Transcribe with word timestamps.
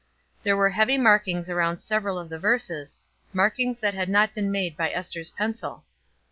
There 0.41 0.57
were 0.57 0.71
heavy 0.71 0.97
markings 0.97 1.47
around 1.47 1.77
several 1.77 2.17
of 2.17 2.27
the 2.29 2.39
verses, 2.39 2.97
markings 3.33 3.79
that 3.81 3.93
had 3.93 4.09
not 4.09 4.33
been 4.33 4.49
made 4.49 4.75
by 4.75 4.89
Ester's 4.89 5.29
pencil. 5.29 5.85